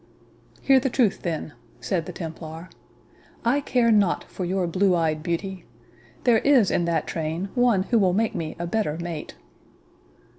"Hear 0.63 0.79
the 0.79 0.89
truth, 0.89 1.21
then," 1.21 1.53
said 1.79 2.07
the 2.07 2.11
Templar; 2.11 2.69
"I 3.45 3.61
care 3.61 3.91
not 3.91 4.23
for 4.23 4.45
your 4.45 4.65
blue 4.65 4.95
eyed 4.95 5.21
beauty. 5.21 5.65
There 6.23 6.39
is 6.39 6.71
in 6.71 6.85
that 6.85 7.05
train 7.05 7.49
one 7.53 7.83
who 7.83 7.99
will 7.99 8.13
make 8.13 8.33
me 8.33 8.55
a 8.57 8.65
better 8.65 8.97
mate." 8.97 9.35